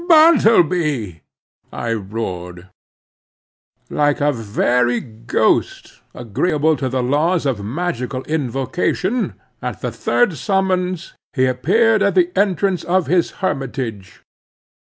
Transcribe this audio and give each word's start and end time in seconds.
"Bartleby," 0.07 1.21
I 1.71 1.93
roared. 1.93 2.69
Like 3.87 4.19
a 4.19 4.31
very 4.31 4.99
ghost, 4.99 6.01
agreeably 6.15 6.75
to 6.77 6.89
the 6.89 7.03
laws 7.03 7.45
of 7.45 7.63
magical 7.63 8.23
invocation, 8.23 9.35
at 9.61 9.81
the 9.81 9.91
third 9.91 10.37
summons, 10.39 11.13
he 11.33 11.45
appeared 11.45 12.01
at 12.01 12.15
the 12.15 12.31
entrance 12.35 12.83
of 12.83 13.05
his 13.05 13.29
hermitage. 13.45 14.23